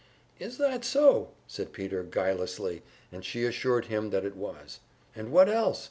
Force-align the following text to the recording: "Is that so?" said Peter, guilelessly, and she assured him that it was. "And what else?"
"Is 0.39 0.57
that 0.57 0.83
so?" 0.83 1.29
said 1.45 1.73
Peter, 1.73 2.01
guilelessly, 2.01 2.81
and 3.11 3.23
she 3.23 3.45
assured 3.45 3.85
him 3.85 4.09
that 4.09 4.25
it 4.25 4.35
was. 4.35 4.79
"And 5.15 5.31
what 5.31 5.47
else?" 5.47 5.79